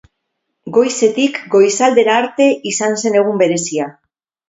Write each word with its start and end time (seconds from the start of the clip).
Goizetik 0.77 1.37
goizaldera 1.57 2.17
arte 2.25 2.51
izan 2.73 3.01
zen 3.07 3.23
egun 3.25 3.43
berezia. 3.47 3.97